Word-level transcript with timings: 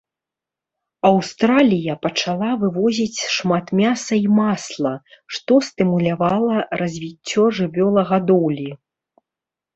Аўстралія 1.09 1.93
пачала 2.05 2.47
вывозіць 2.63 3.19
шмат 3.35 3.65
мяса 3.83 4.13
і 4.25 4.33
масла, 4.39 4.93
што 5.37 5.53
стымулявала 5.69 6.57
развіццё 6.83 7.43
жывёлагадоўлі. 7.61 8.69